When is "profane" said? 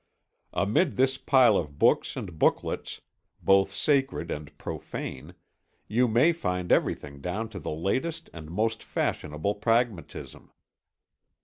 4.57-5.35